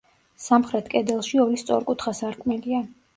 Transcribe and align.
სამხრეთ 0.43 0.87
კედელში 0.93 1.41
ორი 1.43 1.59
სწორკუთხა 1.65 2.15
სარკმელია. 2.21 2.81